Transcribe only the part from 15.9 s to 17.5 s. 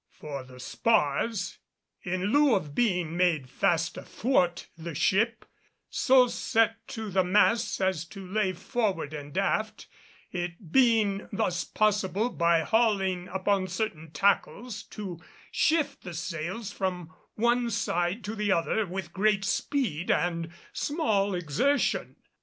the sails from the